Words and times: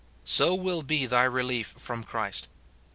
So 0.25 0.55
will 0.55 0.81
be 0.81 1.05
thy 1.05 1.25
relief 1.25 1.75
from 1.77 2.03
Christ. 2.03 2.47